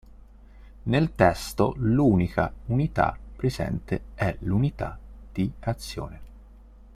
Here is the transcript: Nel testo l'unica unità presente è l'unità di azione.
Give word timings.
Nel 0.85 1.13
testo 1.13 1.75
l'unica 1.77 2.51
unità 2.69 3.15
presente 3.35 4.05
è 4.15 4.35
l'unità 4.39 4.97
di 5.31 5.51
azione. 5.59 6.19